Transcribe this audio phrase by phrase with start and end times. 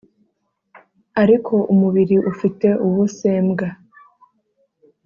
[1.21, 3.67] Ariko umubiri ufite ubusembwa